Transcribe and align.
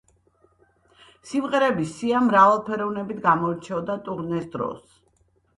სიმღერების 1.31 1.93
სია 1.99 2.21
მრავალფეროვნებით 2.29 3.21
გამოირჩეოდა 3.29 3.99
ტურნეს 4.09 4.49
დროს. 4.57 5.01